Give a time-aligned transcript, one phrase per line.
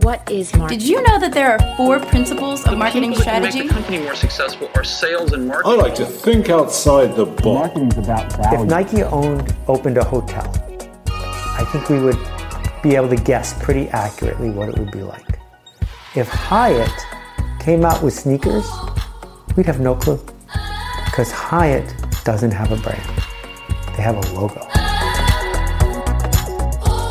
[0.00, 0.78] What is marketing?
[0.80, 3.58] Did you know that there are four principles of The marketing people that can strategy?
[3.60, 5.78] make the company more successful are sales and marketing.
[5.78, 7.44] I like to think outside the box.
[7.44, 8.62] Marketing's about value.
[8.62, 10.50] If Nike owned opened a hotel,
[11.08, 12.18] I think we would
[12.82, 15.38] be able to guess pretty accurately what it would be like.
[16.16, 16.90] If Hyatt
[17.60, 18.68] came out with sneakers,
[19.56, 20.18] we'd have no clue.
[21.04, 21.94] Because Hyatt
[22.24, 23.08] doesn't have a brand.
[23.96, 24.66] They have a logo.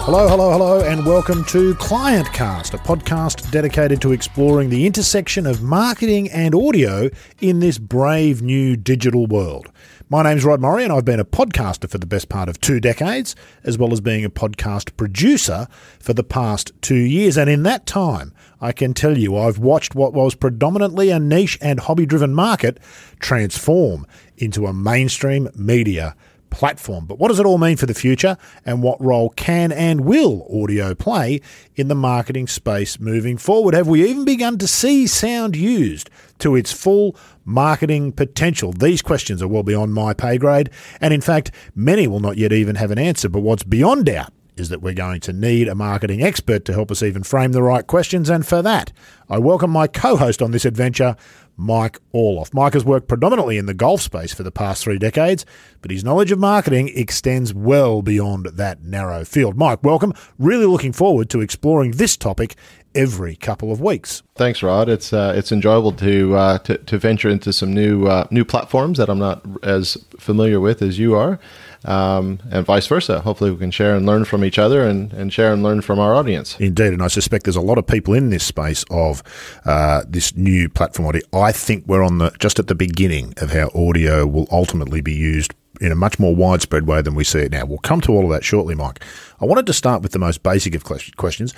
[0.04, 5.62] Hello, hello, hello, and welcome to ClientCast, a podcast dedicated to exploring the intersection of
[5.62, 7.08] marketing and audio
[7.40, 9.68] in this brave new digital world.
[10.10, 12.80] My name's Rod Murray, and I've been a podcaster for the best part of two
[12.80, 15.68] decades, as well as being a podcast producer
[16.00, 17.38] for the past two years.
[17.38, 21.60] And in that time, I can tell you I've watched what was predominantly a niche
[21.62, 22.80] and hobby driven market
[23.20, 26.16] transform into a mainstream media
[26.52, 27.06] platform.
[27.06, 30.48] But what does it all mean for the future and what role can and will
[30.52, 31.42] audio play
[31.76, 33.74] in the marketing space moving forward?
[33.74, 38.72] Have we even begun to see sound used to its full marketing potential?
[38.72, 42.54] These questions are well beyond my pay grade, and in fact, many will not yet
[42.54, 43.30] even have an answer.
[43.30, 46.92] But what's beyond doubt is that we're going to need a marketing expert to help
[46.92, 48.30] us even frame the right questions.
[48.30, 48.92] And for that,
[49.30, 51.16] I welcome my co host on this adventure,
[51.62, 52.54] Mike Orloff.
[52.54, 55.46] Mike has worked predominantly in the golf space for the past three decades,
[55.82, 59.56] but his knowledge of marketing extends well beyond that narrow field.
[59.56, 60.14] Mike, welcome.
[60.40, 62.56] Really looking forward to exploring this topic
[62.96, 64.24] every couple of weeks.
[64.36, 64.90] Thanks, Rod.
[64.90, 68.98] It's uh, it's enjoyable to, uh, to to venture into some new uh, new platforms
[68.98, 71.40] that I'm not as familiar with as you are,
[71.86, 73.22] um, and vice versa.
[73.22, 76.00] Hopefully, we can share and learn from each other, and, and share and learn from
[76.00, 76.56] our audience.
[76.60, 79.24] Indeed, and I suspect there's a lot of people in this space of
[79.66, 81.16] uh, this new platform.
[81.34, 85.14] I think we're on the just at the beginning of how audio will ultimately be
[85.14, 87.66] used in a much more widespread way than we see it now.
[87.66, 89.04] We'll come to all of that shortly, Mike.
[89.40, 91.54] I wanted to start with the most basic of questions.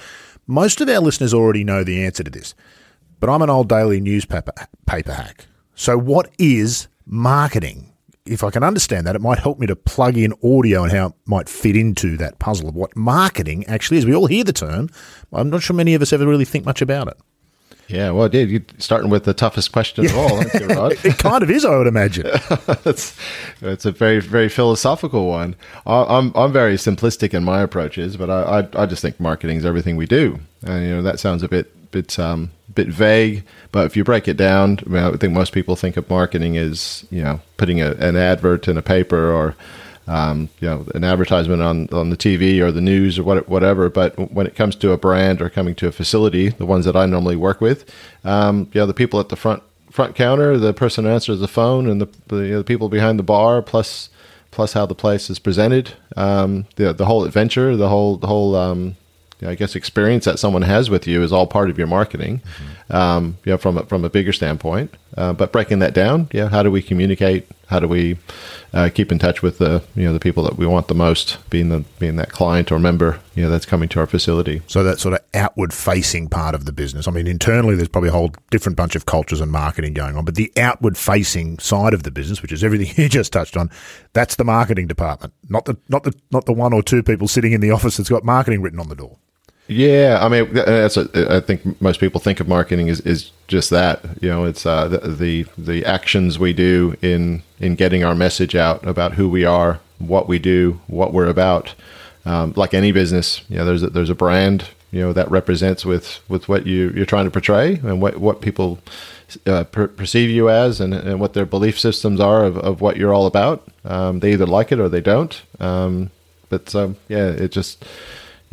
[0.48, 2.56] Most of our listeners already know the answer to this,
[3.20, 4.54] but I'm an old daily newspaper
[4.86, 5.48] paper hack.
[5.76, 7.93] So, what is marketing?
[8.26, 11.08] If I can understand that, it might help me to plug in audio and how
[11.08, 14.06] it might fit into that puzzle of what marketing actually is.
[14.06, 14.90] We all hear the term.
[15.34, 17.18] I'm not sure many of us ever really think much about it.
[17.90, 20.94] Yeah, well, dude, you're starting with the toughest question of all, aren't you, Rod?
[21.04, 22.26] It kind of is, I would imagine.
[22.86, 23.16] it's,
[23.62, 25.56] it's a very very philosophical one.
[25.86, 29.58] I, I'm I'm very simplistic in my approaches, but I I, I just think marketing
[29.58, 33.44] is everything we do, and you know that sounds a bit bit um bit vague.
[33.72, 36.58] But if you break it down, I, mean, I think most people think of marketing
[36.58, 39.56] as you know putting a, an advert in a paper or
[40.08, 43.90] um, you know, an advertisement on, on the TV or the news or what, whatever.
[43.90, 46.96] But when it comes to a brand or coming to a facility, the ones that
[46.96, 47.90] I normally work with,
[48.24, 51.48] um, you know, the people at the front front counter, the person who answers the
[51.48, 54.10] phone, and the the, you know, the people behind the bar, plus
[54.52, 58.56] plus how the place is presented, um, the the whole adventure, the whole the whole
[58.56, 58.96] um,
[59.40, 61.88] you know, I guess experience that someone has with you is all part of your
[61.88, 62.42] marketing,
[62.90, 64.96] um, you know, from a, from a bigger standpoint.
[65.16, 67.48] Uh, but breaking that down, yeah, how do we communicate?
[67.68, 68.18] How do we
[68.74, 71.38] uh, keep in touch with the you know the people that we want the most,
[71.50, 74.62] being the being that client or member, you know, that's coming to our facility.
[74.68, 77.08] So that sort of outward facing part of the business.
[77.08, 80.26] I mean, internally, there's probably a whole different bunch of cultures and marketing going on,
[80.26, 83.70] but the outward facing side of the business, which is everything you just touched on,
[84.14, 87.54] that's the marketing department, not the not the not the one or two people sitting
[87.54, 89.18] in the office that's got marketing written on the door.
[89.68, 94.04] Yeah, I mean, that's I think most people think of marketing is, is just that.
[94.22, 98.56] You know, it's uh, the, the the actions we do in in getting our message
[98.56, 101.76] out about who we are, what we do, what we're about.
[102.26, 105.86] Um, like any business, you know, there's a, there's a brand, you know, that represents
[105.86, 108.80] with with what you you're trying to portray and what what people
[109.48, 112.98] uh, per- perceive you as and, and what their belief systems are of, of what
[112.98, 113.66] you're all about.
[113.86, 115.42] Um, they either like it or they don't.
[115.60, 116.12] Um,
[116.50, 117.84] but um, yeah, it just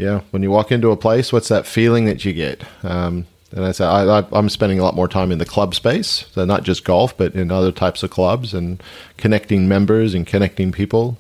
[0.01, 2.65] yeah, when you walk into a place, what's that feeling that you get?
[2.83, 6.25] Um, and I say I, I'm spending a lot more time in the club space,
[6.33, 8.83] so not just golf, but in other types of clubs and
[9.17, 11.19] connecting members and connecting people,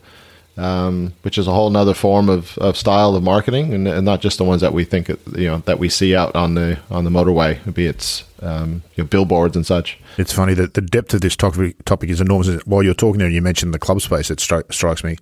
[0.56, 4.20] um, which is a whole other form of, of style of marketing, and, and, not
[4.20, 7.04] just the ones that we think you know that we see out on the on
[7.04, 9.98] the motorway, be it um, billboards and such.
[10.16, 12.64] It's funny that the depth of this topic, topic is enormous.
[12.64, 14.30] While you're talking there, you mentioned the club space.
[14.30, 15.16] It stri- strikes me.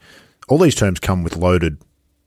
[0.48, 1.78] All these terms come with loaded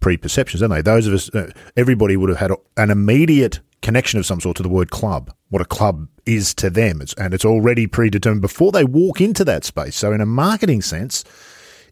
[0.01, 0.81] preperceptions, don't they?
[0.81, 4.63] Those of us, uh, everybody would have had an immediate connection of some sort to
[4.63, 7.01] the word club, what a club is to them.
[7.01, 9.95] It's, and it's already predetermined before they walk into that space.
[9.95, 11.24] So, in a marketing sense,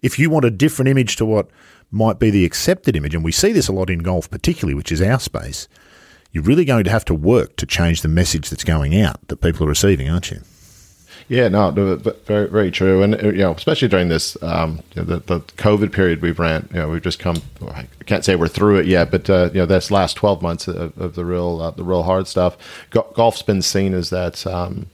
[0.01, 1.49] if you want a different image to what
[1.91, 4.91] might be the accepted image, and we see this a lot in golf, particularly, which
[4.91, 5.67] is our space,
[6.31, 9.41] you're really going to have to work to change the message that's going out that
[9.41, 10.41] people are receiving, aren't you?
[11.29, 11.69] Yeah, no,
[12.25, 15.39] very, very true, and uh, you know, especially during this um, you know, the, the
[15.53, 16.67] COVID period we've ran.
[16.73, 17.43] You know, we've just come.
[17.67, 20.67] I can't say we're through it yet, but uh, you know, this last twelve months
[20.67, 22.57] of, of the real, uh, the real hard stuff.
[22.89, 24.87] Go- golf's been seen as that um,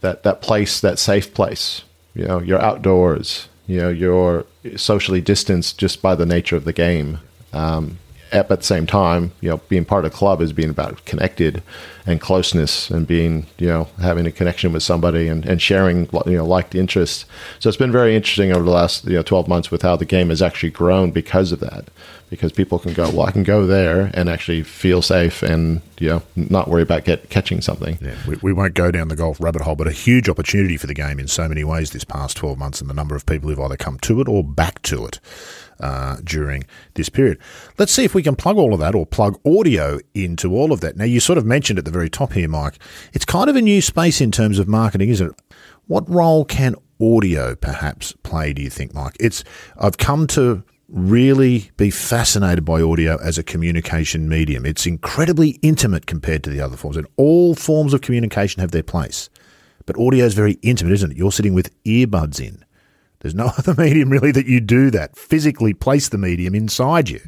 [0.00, 1.82] that that place, that safe place.
[2.14, 3.48] You know, you're outdoors.
[3.66, 4.46] You know, you're
[4.76, 7.18] socially distanced just by the nature of the game.
[7.52, 7.98] Um,
[8.32, 11.04] at, at the same time, you know, being part of a club is being about
[11.04, 11.62] connected
[12.06, 16.36] and closeness and being, you know, having a connection with somebody and, and sharing, you
[16.36, 17.24] know, liked interests.
[17.58, 20.04] So it's been very interesting over the last, you know, 12 months with how the
[20.04, 21.88] game has actually grown because of that.
[22.28, 26.08] Because people can go, well, I can go there and actually feel safe and, you
[26.08, 27.98] know, not worry about get, catching something.
[28.00, 30.88] Yeah, we, we won't go down the golf rabbit hole, but a huge opportunity for
[30.88, 33.48] the game in so many ways this past 12 months and the number of people
[33.48, 35.20] who've either come to it or back to it
[35.80, 36.64] uh, during
[36.94, 37.38] this period.
[37.78, 40.80] Let's see if we can plug all of that or plug audio into all of
[40.80, 40.96] that.
[40.96, 42.78] Now, you sort of mentioned at the very top here, Mike,
[43.12, 45.56] it's kind of a new space in terms of marketing, isn't it?
[45.86, 49.16] What role can audio perhaps play, do you think, Mike?
[49.20, 49.44] It's
[49.78, 54.64] I've come to really be fascinated by audio as a communication medium.
[54.64, 58.82] It's incredibly intimate compared to the other forms, and all forms of communication have their
[58.82, 59.28] place.
[59.84, 61.16] But audio is very intimate, isn't it?
[61.16, 62.64] You're sitting with earbuds in.
[63.26, 65.16] There's no other medium really that you do that.
[65.16, 67.20] Physically place the medium inside you.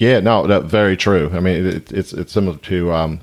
[0.00, 1.30] Yeah, no, very true.
[1.32, 3.20] I mean, it, it's it's similar to um,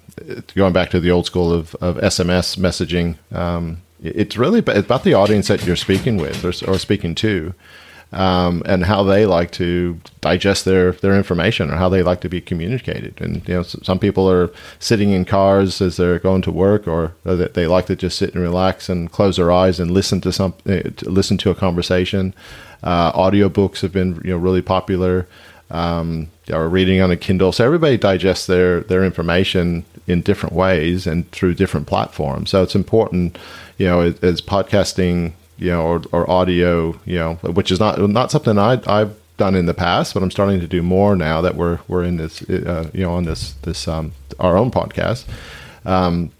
[0.55, 3.17] going back to the old school of, of SMS messaging.
[3.35, 7.53] Um, it's really about the audience that you're speaking with or, or speaking to
[8.11, 12.29] um, and how they like to digest their, their information or how they like to
[12.29, 13.21] be communicated.
[13.21, 17.13] And you know, some people are sitting in cars as they're going to work, or
[17.23, 20.53] they like to just sit and relax and close their eyes and listen to some
[20.67, 22.33] uh, listen to a conversation.
[22.81, 25.27] Uh, audiobooks have been you know really popular.
[25.71, 31.05] Um, or reading on a Kindle, so everybody digests their their information in different ways
[31.05, 32.49] and through different platforms.
[32.49, 33.37] So it's important,
[33.77, 37.99] you know, as, as podcasting you know, or, or audio, you know, which is not
[38.09, 41.41] not something I, I've done in the past, but I'm starting to do more now
[41.41, 45.25] that we're we're in this, uh, you know, on this this um, our own podcast.
[45.85, 46.31] Um,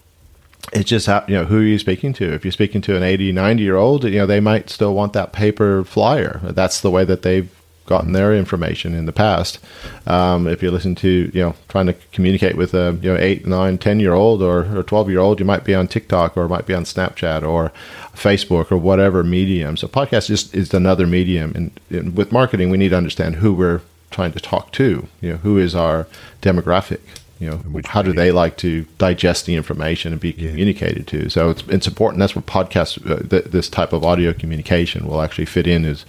[0.74, 3.02] it's just how, you know who are you speaking to if you're speaking to an
[3.02, 6.92] 80 90 year old you know they might still want that paper flyer that's the
[6.92, 7.50] way that they've
[7.90, 9.60] gotten their information in the past.
[10.06, 13.48] Um, if you listen to, you know, trying to communicate with a, you know, eight,
[13.48, 16.48] nine, 10 year old or, or 12 year old, you might be on TikTok or
[16.48, 17.74] might be on Snapchat or
[18.14, 19.76] Facebook or whatever medium.
[19.76, 21.52] So podcast just is another medium.
[21.56, 23.82] And, and with marketing, we need to understand who we're
[24.12, 26.08] trying to talk to, you know, who is our
[26.42, 27.02] demographic
[27.40, 30.50] you know Which how do they like to digest the information and be yeah.
[30.50, 34.34] communicated to so it's, it's important that's where podcasts uh, th- this type of audio
[34.34, 36.06] communication will actually fit in is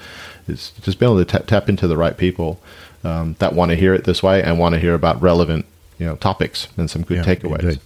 [0.51, 2.61] is just being able to t- tap into the right people
[3.05, 5.65] um, that want to hear it this way and want to hear about relevant
[5.99, 7.63] you know topics and some good yeah, takeaways.
[7.63, 7.81] indeed.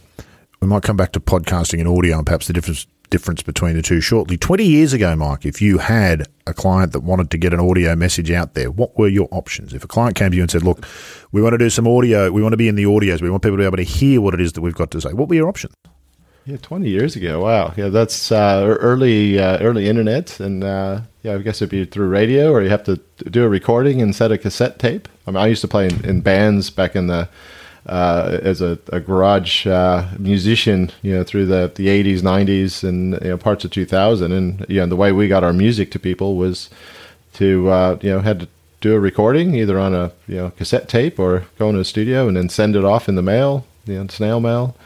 [0.60, 3.82] we might come back to podcasting and audio and perhaps the difference difference between the
[3.82, 4.36] two shortly.
[4.36, 7.94] 20 years ago mike if you had a client that wanted to get an audio
[7.94, 9.72] message out there what were your options?
[9.72, 10.84] If a client came to you and said look
[11.30, 13.42] we want to do some audio we want to be in the audios we want
[13.42, 15.28] people to be able to hear what it is that we've got to say what
[15.28, 15.74] were your options
[16.46, 17.40] yeah, twenty years ago.
[17.40, 17.72] Wow.
[17.76, 22.08] Yeah, that's uh, early uh, early internet, and uh, yeah, I guess it'd be through
[22.08, 23.00] radio, or you have to
[23.30, 25.08] do a recording and set a cassette tape.
[25.26, 27.28] I mean, I used to play in, in bands back in the
[27.86, 33.14] uh, as a, a garage uh, musician, you know, through the the eighties, nineties, and
[33.22, 34.32] you know, parts of two thousand.
[34.32, 36.68] And you know, the way we got our music to people was
[37.34, 38.48] to uh, you know had to
[38.82, 42.28] do a recording either on a you know cassette tape or go into a studio
[42.28, 44.76] and then send it off in the mail, you know, snail mail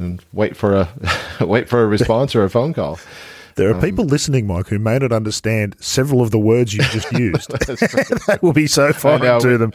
[0.00, 0.88] and wait for a
[1.44, 2.98] wait for a response or a phone call.
[3.56, 6.82] There are um, people listening, Mike, who may not understand several of the words you
[6.84, 7.50] just used.
[7.50, 9.72] that will be so foreign to them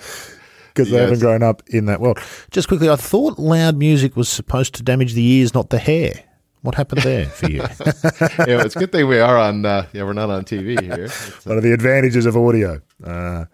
[0.74, 2.20] because they haven't grown up in that world.
[2.52, 6.24] Just quickly, I thought loud music was supposed to damage the ears, not the hair.
[6.62, 7.60] What happened there for you?
[7.60, 9.64] yeah, it's a good thing we are on.
[9.64, 11.06] Uh, yeah, we're not on TV here.
[11.06, 12.82] It's, One of the advantages of audio.
[13.04, 13.46] Uh,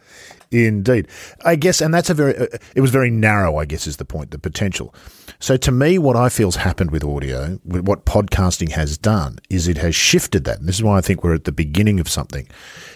[0.51, 1.07] Indeed.
[1.45, 4.05] I guess, and that's a very, uh, it was very narrow, I guess, is the
[4.05, 4.93] point, the potential.
[5.39, 9.77] So to me, what I feel's happened with audio, what podcasting has done, is it
[9.77, 10.59] has shifted that.
[10.59, 12.47] And this is why I think we're at the beginning of something.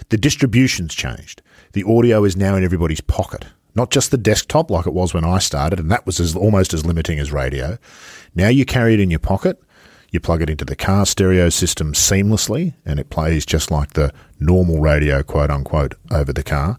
[0.10, 1.42] The distribution's changed.
[1.72, 3.46] The audio is now in everybody's pocket.
[3.74, 6.74] Not just the desktop like it was when I started, and that was as, almost
[6.74, 7.78] as limiting as radio.
[8.34, 9.62] Now you carry it in your pocket.
[10.16, 14.14] You plug it into the car stereo system seamlessly, and it plays just like the
[14.40, 16.78] normal radio, quote unquote, over the car.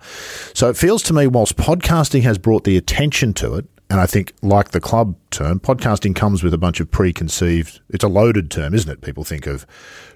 [0.54, 4.06] So it feels to me, whilst podcasting has brought the attention to it, and I
[4.06, 7.78] think, like the club term, podcasting comes with a bunch of preconceived.
[7.90, 9.02] It's a loaded term, isn't it?
[9.02, 9.66] People think of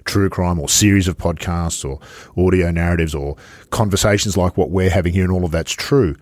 [0.03, 1.99] true crime or series of podcasts or
[2.43, 3.35] audio narratives or
[3.69, 6.15] conversations like what we're having here, and all of that's true.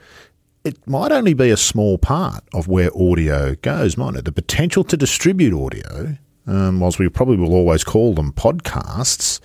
[0.65, 4.25] It might only be a small part of where audio goes, might it?
[4.25, 6.17] The potential to distribute audio
[6.49, 9.39] um, whilst we probably will always call them podcasts,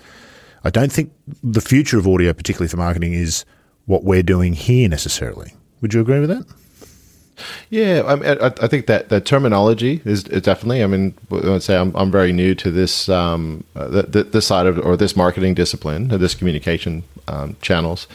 [0.64, 3.44] I don't think the future of audio, particularly for marketing, is
[3.87, 5.52] what we're doing here necessarily.
[5.80, 6.46] Would you agree with that?
[7.68, 10.84] Yeah, I, I, think that that terminology is, definitely.
[10.84, 14.25] I mean, I would say I'm, I'm very new to this um, uh, the, the,
[14.25, 18.06] this side of or this marketing discipline, uh, this communication um, channels,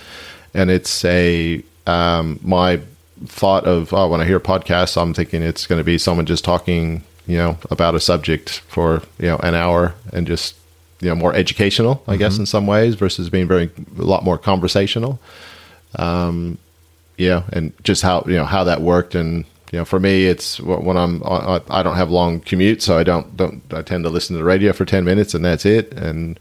[0.53, 2.79] and it's a um, my
[3.25, 6.45] thought of oh, when I hear podcasts, I'm thinking it's going to be someone just
[6.45, 10.55] talking, you know, about a subject for you know an hour and just
[10.99, 12.19] you know more educational, I mm-hmm.
[12.19, 13.69] guess, in some ways, versus being very
[13.99, 15.19] a lot more conversational.
[15.95, 16.57] Um,
[17.17, 20.59] yeah, and just how you know how that worked, and you know, for me, it's
[20.59, 24.33] when I'm I don't have long commute, so I don't don't I tend to listen
[24.33, 25.93] to the radio for ten minutes, and that's it.
[25.93, 26.39] And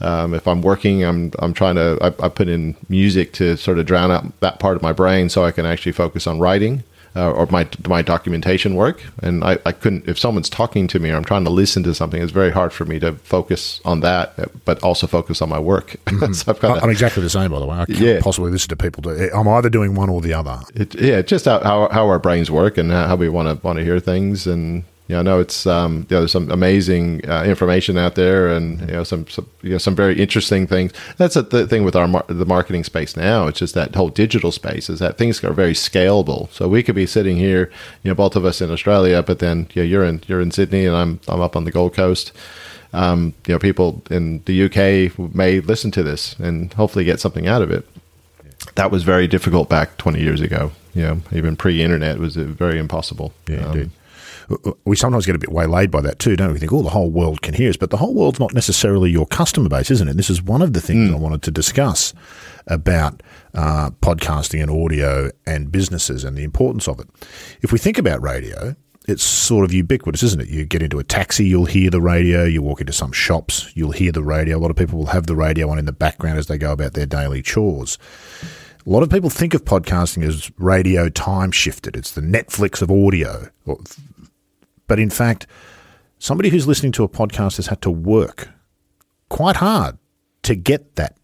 [0.00, 3.80] um, if I'm working, I'm I'm trying to I, I, put in music to sort
[3.80, 6.84] of drown out that part of my brain, so I can actually focus on writing
[7.18, 9.02] uh, or my my documentation work.
[9.22, 11.94] And I, I couldn't if someone's talking to me or I'm trying to listen to
[11.94, 14.34] something, it's very hard for me to focus on that,
[14.64, 15.96] but also focus on my work.
[16.18, 16.32] Mm-hmm.
[16.32, 17.76] so i am exactly the same, by the way.
[17.76, 18.20] I can't yeah.
[18.20, 19.02] possibly listen to people.
[19.02, 20.58] Do, I'm either doing one or the other.
[20.74, 23.78] It, yeah, just how, how, how our brains work and how we want to want
[23.78, 27.42] to hear things and yeah, I know it's um, you know, there's some amazing uh,
[27.44, 30.92] information out there, and you know some, some you know some very interesting things.
[31.16, 33.46] That's a, the thing with our mar- the marketing space now.
[33.46, 36.52] It's just that whole digital space is that things are very scalable.
[36.52, 37.72] So we could be sitting here,
[38.02, 40.50] you know, both of us in Australia, but then you know, you're in you're in
[40.50, 42.32] Sydney, and I'm I'm up on the Gold Coast.
[42.92, 47.46] Um, you know, people in the UK may listen to this and hopefully get something
[47.46, 47.86] out of it.
[48.74, 50.72] That was very difficult back 20 years ago.
[50.94, 53.32] You know, even pre-internet was very impossible.
[53.46, 53.90] Yeah, um, indeed
[54.84, 56.54] we sometimes get a bit waylaid by that too, don't we?
[56.54, 59.10] We think, oh, the whole world can hear us, but the whole world's not necessarily
[59.10, 60.12] your customer base, isn't it?
[60.12, 61.14] And this is one of the things mm.
[61.14, 62.14] I wanted to discuss
[62.66, 63.22] about
[63.54, 67.08] uh, podcasting and audio and businesses and the importance of it.
[67.62, 68.76] If we think about radio,
[69.06, 70.48] it's sort of ubiquitous, isn't it?
[70.48, 72.44] You get into a taxi, you'll hear the radio.
[72.44, 74.58] You walk into some shops, you'll hear the radio.
[74.58, 76.72] A lot of people will have the radio on in the background as they go
[76.72, 77.96] about their daily chores.
[78.86, 81.96] A lot of people think of podcasting as radio time shifted.
[81.96, 83.48] It's the Netflix of audio,
[84.88, 85.46] but in fact,
[86.18, 88.48] somebody who's listening to a podcast has had to work
[89.28, 89.98] quite hard
[90.42, 91.16] to get that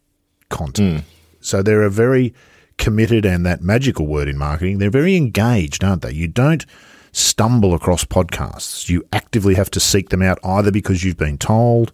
[0.48, 1.02] content.
[1.02, 1.04] Mm.
[1.40, 2.32] So they're a very
[2.76, 6.12] committed and that magical word in marketing, they're very engaged, aren't they?
[6.12, 6.64] You don't
[7.12, 8.88] stumble across podcasts.
[8.88, 11.92] You actively have to seek them out either because you've been told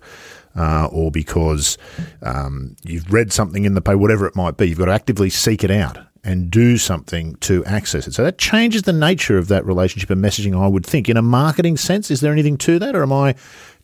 [0.57, 1.77] uh, or because
[2.23, 4.69] um, you've read something in the paper, whatever it might be.
[4.69, 8.15] You've got to actively seek it out and do something to access it.
[8.15, 11.09] So that changes the nature of that relationship and messaging, I would think.
[11.09, 13.35] In a marketing sense, is there anything to that, or am I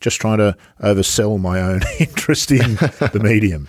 [0.00, 3.68] just trying to oversell my own interest in the medium?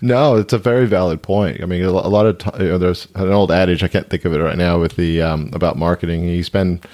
[0.00, 1.62] No, it's a very valid point.
[1.62, 4.24] I mean, a lot of t- you know, there's an old adage I can't think
[4.24, 6.24] of it right now with the um, about marketing.
[6.24, 6.86] You spend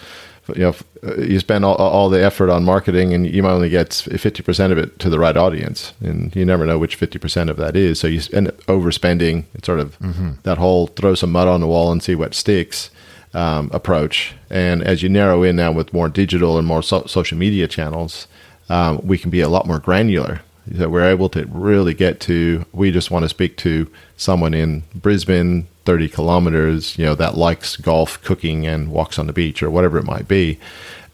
[0.56, 0.74] you know
[1.16, 4.76] you spend all, all the effort on marketing and you might only get 50% of
[4.76, 7.98] it to the right audience and you never know which 50% of that is.
[7.98, 9.44] So you end up overspending.
[9.54, 10.32] It's sort of mm-hmm.
[10.42, 12.90] that whole throw some mud on the wall and see what sticks
[13.32, 14.34] um, approach.
[14.50, 18.26] And as you narrow in now with more digital and more so- social media channels
[18.68, 22.64] um, we can be a lot more granular that we're able to really get to
[22.72, 27.76] we just want to speak to someone in brisbane 30 kilometers, you know, that likes
[27.76, 30.58] golf, cooking, and walks on the beach or whatever it might be,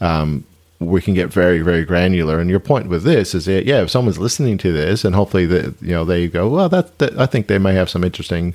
[0.02, 0.44] um,
[0.78, 2.38] we can get very, very granular.
[2.38, 5.46] And your point with this is that, yeah, if someone's listening to this and hopefully
[5.46, 8.54] that, you know, they go, well, that, that, I think they may have some interesting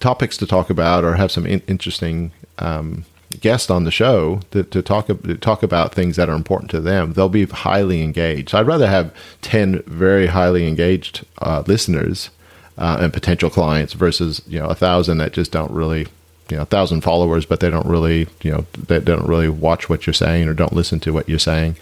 [0.00, 3.04] topics to talk about or have some in- interesting, um,
[3.40, 6.80] guest on the show to, to talk to talk about things that are important to
[6.80, 8.54] them, they'll be highly engaged.
[8.54, 12.30] I'd rather have ten very highly engaged uh, listeners
[12.78, 16.06] uh, and potential clients versus you know a thousand that just don't really
[16.50, 19.88] you know a thousand followers but they don't really you know they don't really watch
[19.88, 21.76] what you're saying or don't listen to what you're saying.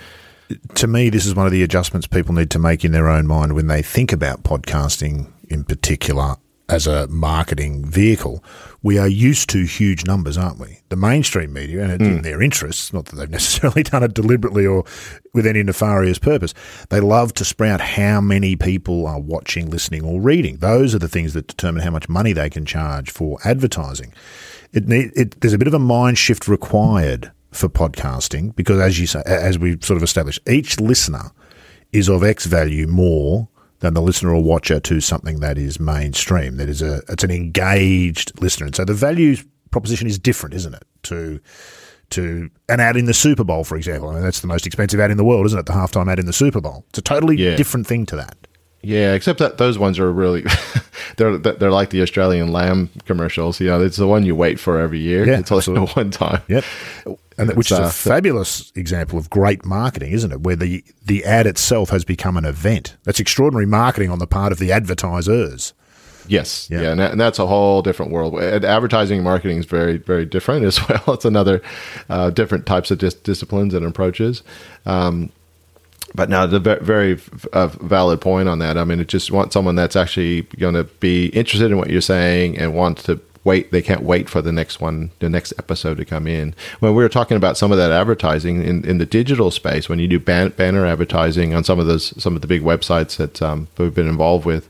[0.75, 3.27] To me this is one of the adjustments people need to make in their own
[3.27, 6.37] mind when they think about podcasting in particular
[6.71, 8.43] as a marketing vehicle,
[8.83, 10.79] we are used to huge numbers, aren't we?
[10.89, 12.07] The mainstream media, and mm.
[12.07, 14.85] in their interests, not that they've necessarily done it deliberately or
[15.35, 16.55] with any nefarious purpose,
[16.89, 20.59] they love to sprout how many people are watching, listening, or reading.
[20.59, 24.15] Those are the things that determine how much money they can charge for advertising.
[24.73, 29.01] It, need, it there's a bit of a mind shift required for podcasting because, as
[29.01, 31.33] you say, as we sort of established, each listener
[31.93, 33.49] is of X value more
[33.81, 36.57] than the listener or watcher to something that is mainstream.
[36.57, 39.37] That is a it's an engaged listener, and so the value
[39.71, 40.85] proposition is different, isn't it?
[41.05, 41.41] To
[42.11, 44.09] to an ad in the Super Bowl, for example.
[44.11, 45.67] I mean, that's the most expensive ad in the world, isn't it?
[45.67, 46.85] The halftime ad in the Super Bowl.
[46.91, 47.57] It's a totally yeah.
[47.57, 48.37] different thing to that.
[48.83, 50.45] Yeah, except that those ones are really
[51.17, 53.61] they're they're like the Australian lamb commercials.
[53.61, 55.27] You know, it's the one you wait for every year.
[55.27, 56.43] Yeah, it's only one time.
[56.49, 56.65] Yep.
[57.41, 60.41] And which is a uh, fabulous example of great marketing, isn't it?
[60.41, 62.97] Where the the ad itself has become an event.
[63.05, 65.73] That's extraordinary marketing on the part of the advertisers.
[66.29, 66.83] Yes, Yeah.
[66.83, 68.39] yeah, and, that, and that's a whole different world.
[68.39, 71.03] And Advertising and marketing is very, very different as well.
[71.15, 71.61] It's another
[72.09, 74.43] uh, different types of dis- disciplines and approaches.
[74.87, 75.31] Um,
[76.15, 77.19] but now the ve- very
[77.53, 78.77] uh, valid point on that.
[78.79, 82.01] I mean, it just want someone that's actually going to be interested in what you're
[82.01, 83.71] saying and want to wait.
[83.71, 86.55] They can't wait for the next one, the next episode to come in.
[86.81, 89.99] When we were talking about some of that advertising in, in the digital space, when
[89.99, 93.41] you do ban- banner advertising on some of those, some of the big websites that
[93.43, 94.69] um, we've been involved with,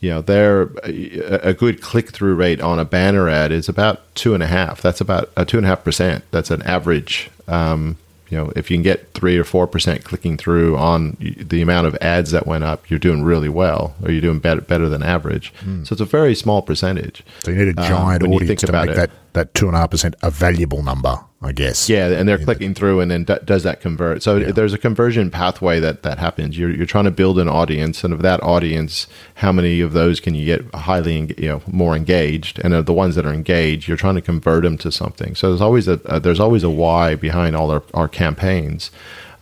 [0.00, 4.14] you know, they're a a good click through rate on a banner ad is about
[4.14, 4.82] two and a half.
[4.82, 6.24] That's about a two and a half percent.
[6.30, 7.30] That's an average.
[7.48, 7.96] Um,
[8.28, 11.86] you know, if you can get three or four percent clicking through on the amount
[11.86, 15.02] of ads that went up, you're doing really well, or you're doing better better than
[15.02, 15.52] average.
[15.84, 17.22] So it's a very small percentage.
[17.44, 18.96] So you need a Um, giant audience to make it.
[18.96, 21.88] that that two and a half percent a valuable number, I guess.
[21.88, 24.22] Yeah, and they're clicking through, and then d- does that convert?
[24.22, 26.58] So there's a conversion pathway that that happens.
[26.58, 30.20] You're you're trying to build an audience, and of that audience, how many of those
[30.20, 32.60] can you get highly, you know, more engaged?
[32.64, 35.34] And of the ones that are engaged, you're trying to convert them to something.
[35.34, 38.90] So there's always a, a there's always a why behind all our, our campaigns.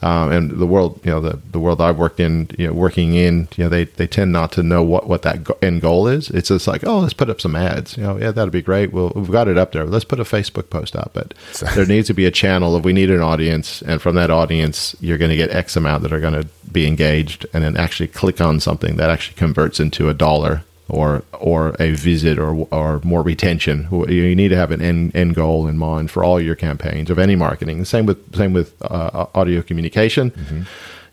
[0.05, 3.15] Um, and the world, you know, the, the world I've worked in, you know, working
[3.15, 6.09] in, you know, they, they tend not to know what, what that go- end goal
[6.09, 6.29] is.
[6.29, 7.97] It's just like, oh, let's put up some ads.
[7.97, 8.93] You know, yeah, that'd be great.
[8.93, 9.87] Well, we've got it up there.
[9.87, 11.13] Let's put a Facebook post up.
[11.15, 11.33] But
[11.75, 14.95] there needs to be a channel of we need an audience, and from that audience,
[15.01, 18.09] you're going to get X amount that are going to be engaged, and then actually
[18.09, 23.01] click on something that actually converts into a dollar or or a visit or or
[23.05, 23.89] more retention.
[24.09, 27.19] You need to have an end, end goal in mind for all your campaigns of
[27.19, 27.79] any marketing.
[27.79, 30.67] The same with same with uh, audio communication.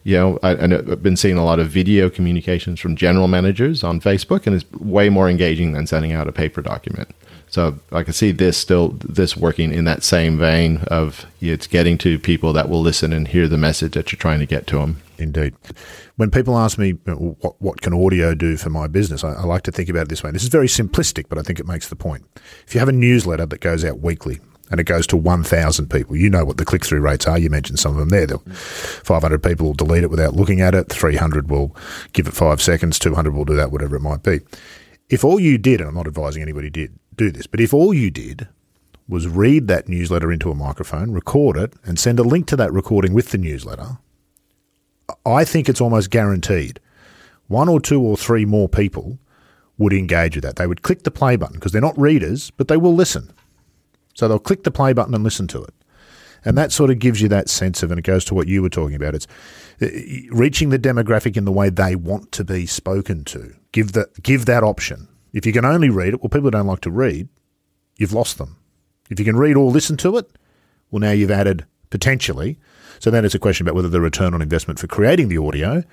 [0.04, 3.28] You know, I, I know- I've been seeing a lot of video communications from general
[3.28, 7.10] managers on Facebook, and it's way more engaging than sending out a paper document.
[7.48, 11.98] So I can see this still this working in that same vein of it's getting
[12.00, 14.78] to people that will listen and hear the message that you're trying to get to
[14.78, 15.01] them.
[15.22, 15.54] Indeed.
[16.16, 19.63] When people ask me what, what can audio do for my business, I, I like
[19.63, 20.32] to think about it this way.
[20.32, 22.25] This is very simplistic, but I think it makes the point.
[22.66, 26.16] If you have a newsletter that goes out weekly and it goes to 1,000 people,
[26.16, 27.38] you know what the click through rates are.
[27.38, 28.25] You mentioned some of them there.
[28.25, 28.44] They'll-
[29.04, 31.75] 500 people will delete it without looking at it, 300 will
[32.13, 34.39] give it five seconds, 200 will do that, whatever it might be.
[35.10, 37.93] If all you did, and I'm not advising anybody did do this, but if all
[37.93, 38.48] you did
[39.10, 42.72] was read that newsletter into a microphone, record it, and send a link to that
[42.72, 43.98] recording with the newsletter,
[45.26, 46.80] I think it's almost guaranteed
[47.47, 49.19] one or two or three more people
[49.78, 50.56] would engage with that.
[50.56, 53.32] They would click the play button because they're not readers, but they will listen.
[54.13, 55.74] So they'll click the play button and listen to it.
[56.43, 58.62] And that sort of gives you that sense of, and it goes to what you
[58.62, 59.15] were talking about.
[59.15, 59.28] It's
[59.82, 59.88] uh,
[60.32, 63.54] reaching the demographic in the way they want to be spoken to.
[63.71, 65.08] Give the give that option.
[65.34, 67.30] If you can only read it, well, people don't like to read,
[67.97, 68.58] you've lost them.
[69.10, 70.30] If you can read or listen to it,
[70.89, 72.58] well, now you've added potentially.
[73.02, 75.84] So then it's a question about whether the return on investment for creating the audio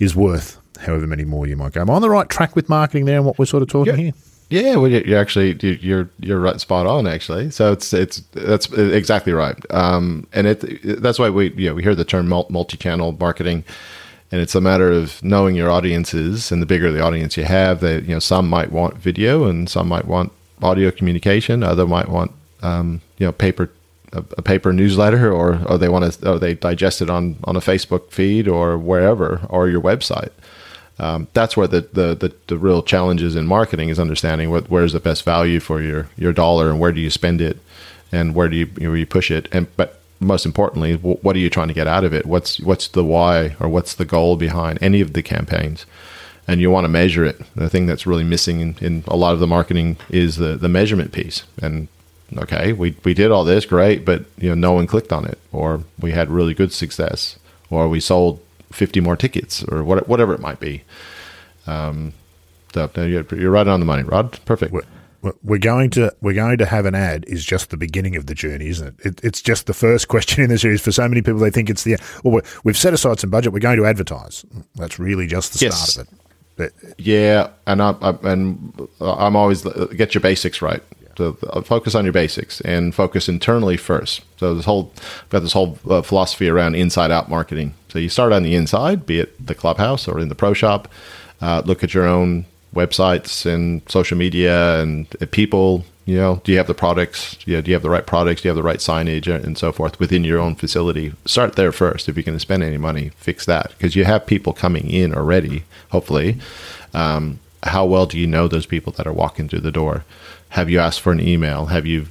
[0.00, 1.80] is worth however many more you might go.
[1.80, 3.94] Am I on the right track with marketing there and what we're sort of talking
[3.96, 4.12] here?
[4.50, 7.50] Yeah, well, you- you're actually you- you're you're right, spot on actually.
[7.50, 9.56] So it's it's that's exactly right.
[9.70, 13.62] Um, and it that's why we you know, we hear the term multi-channel marketing,
[14.32, 16.50] and it's a matter of knowing your audiences.
[16.50, 19.68] And the bigger the audience you have, they you know some might want video, and
[19.68, 21.62] some might want audio communication.
[21.62, 23.70] Other might want um, you know paper
[24.12, 27.56] a, a paper newsletter, or or they want to or they digest it on on
[27.56, 30.30] a Facebook feed or wherever or your website.
[31.00, 34.92] Um, that's where the, the, the, the real challenges in marketing is understanding what, where's
[34.92, 37.58] the best value for your, your dollar and where do you spend it
[38.10, 39.48] and where do you, you, push it.
[39.52, 42.26] And but most importantly wh- what are you trying to get out of it?
[42.26, 45.86] What's what's the why or what's the goal behind any of the campaigns?
[46.48, 47.40] And you want to measure it.
[47.54, 50.68] The thing that's really missing in, in a lot of the marketing is the, the
[50.68, 51.44] measurement piece.
[51.62, 51.88] And
[52.36, 55.38] okay we, we did all this great but you know no one clicked on it
[55.52, 57.38] or we had really good success
[57.70, 58.38] or we sold
[58.72, 60.82] 50 more tickets or what, whatever it might be
[61.66, 62.12] um,
[62.74, 64.86] so no, you're, you're right on the money rod perfect We're-
[65.42, 68.34] We're going to we're going to have an ad is just the beginning of the
[68.36, 68.94] journey, isn't it?
[69.06, 70.80] it it's just the first question in the series.
[70.80, 72.40] For so many people, they think it's the well.
[72.62, 73.52] We've set aside some budget.
[73.52, 74.44] We're going to advertise.
[74.76, 75.90] That's really just the Yes.
[75.90, 76.20] start of it.
[76.56, 79.62] But Yeah, and I, I and I'm always
[79.96, 80.82] get your basics right.
[81.18, 81.32] So
[81.64, 84.22] focus on your basics and focus internally first.
[84.36, 87.74] So this whole I've got this whole uh, philosophy around inside out marketing.
[87.88, 90.86] So you start on the inside, be it the clubhouse or in the pro shop.
[91.40, 95.84] Uh, look at your own websites and social media and uh, people.
[96.04, 97.36] You know, do you have the products?
[97.48, 98.42] Know, do you have the right products?
[98.42, 101.12] Do you have the right signage and so forth within your own facility?
[101.24, 102.08] Start there first.
[102.08, 105.12] If you're going to spend any money, fix that because you have people coming in
[105.12, 105.64] already.
[105.90, 106.38] Hopefully,
[106.94, 110.04] um, how well do you know those people that are walking through the door?
[110.50, 111.66] Have you asked for an email?
[111.66, 112.06] Have you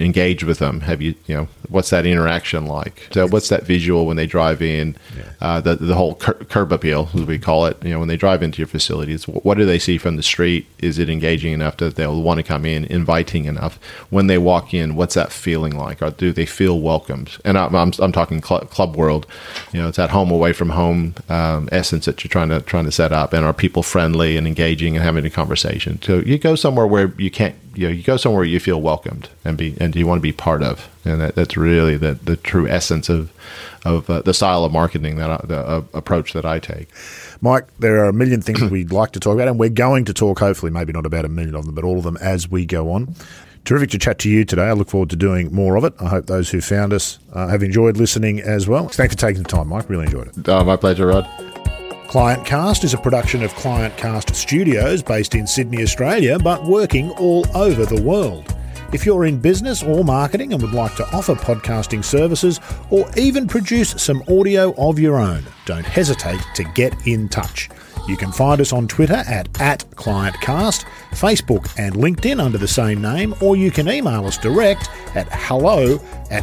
[0.00, 0.80] engaged with them?
[0.80, 3.08] Have you, you know, what's that interaction like?
[3.12, 4.96] So what's that visual when they drive in?
[5.40, 7.82] Uh, the the whole cur- curb appeal, as we call it.
[7.84, 10.66] You know, when they drive into your facilities, what do they see from the street?
[10.78, 12.84] Is it engaging enough that they'll want to come in?
[12.86, 13.78] Inviting enough?
[14.10, 16.02] When they walk in, what's that feeling like?
[16.02, 17.38] Or do they feel welcomed?
[17.44, 19.26] And I'm I'm, I'm talking cl- club world.
[19.72, 22.86] You know, it's that home away from home um, essence that you're trying to trying
[22.86, 26.00] to set up, and are people friendly and engaging and having a conversation?
[26.02, 29.28] So you go somewhere where you can't you know you go somewhere you feel welcomed
[29.44, 32.36] and be and you want to be part of and that, that's really the, the
[32.36, 33.32] true essence of
[33.84, 36.88] of uh, the style of marketing that I, the uh, approach that I take.
[37.40, 40.12] Mike, there are a million things we'd like to talk about, and we're going to
[40.12, 42.66] talk, hopefully, maybe not about a million of them, but all of them as we
[42.66, 43.14] go on.
[43.64, 44.64] Terrific to chat to you today.
[44.64, 45.94] I look forward to doing more of it.
[46.00, 48.88] I hope those who found us uh, have enjoyed listening as well.
[48.88, 49.88] Thanks for taking the time, Mike.
[49.88, 50.48] Really enjoyed it.
[50.48, 51.49] Uh, my pleasure, Rod.
[52.10, 57.10] Client Cast is a production of Client Cast Studios based in Sydney, Australia, but working
[57.10, 58.52] all over the world.
[58.92, 62.58] If you're in business or marketing and would like to offer podcasting services
[62.90, 67.70] or even produce some audio of your own, don't hesitate to get in touch.
[68.08, 73.00] You can find us on Twitter at, at ClientCast, Facebook and LinkedIn under the same
[73.00, 76.00] name, or you can email us direct at hello
[76.32, 76.42] at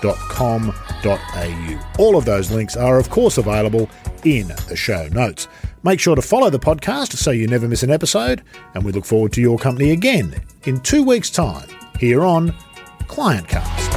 [0.00, 2.02] clientcast.com.au.
[2.02, 3.88] All of those links are, of course, available
[4.24, 5.48] in the show notes.
[5.82, 8.42] Make sure to follow the podcast so you never miss an episode,
[8.74, 10.34] and we look forward to your company again
[10.64, 12.54] in two weeks' time here on
[13.04, 13.89] ClientCast.